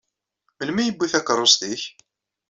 Melmi 0.57 0.81
i 0.83 0.85
yewwi 0.87 1.07
takeṛṛust-ik? 1.11 1.83